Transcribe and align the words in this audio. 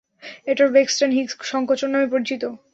এটা 0.47 0.63
ব্রেক্সটন-হিকস 0.67 1.33
সংকোচন 1.43 1.89
নামে 1.91 2.07
পরিচিত। 2.13 2.43